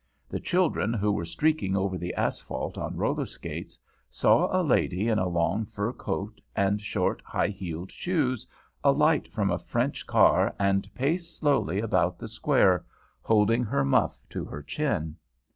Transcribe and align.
The 0.29 0.39
children 0.39 0.93
who 0.95 1.11
were 1.11 1.25
streaking 1.25 1.75
over 1.75 1.95
the 1.95 2.15
asphalt 2.15 2.75
on 2.75 2.97
roller 2.97 3.27
skates 3.27 3.77
saw 4.09 4.47
a 4.51 4.63
lady 4.65 5.07
in 5.09 5.19
a 5.19 5.29
long 5.29 5.63
fur 5.63 5.93
coat, 5.93 6.41
and 6.55 6.81
short, 6.81 7.21
high 7.23 7.49
heeled 7.49 7.91
shoes, 7.91 8.47
alight 8.83 9.27
from 9.27 9.51
a 9.51 9.59
French 9.59 10.07
car 10.07 10.55
and 10.57 10.91
pace 10.95 11.29
slowly 11.29 11.81
about 11.81 12.17
the 12.17 12.27
Square, 12.27 12.83
holding 13.21 13.63
her 13.63 13.85
muff 13.85 14.23
to 14.29 14.43
her 14.45 14.63
chin. 14.63 15.17